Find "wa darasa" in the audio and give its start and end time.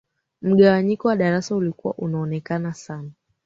1.07-1.55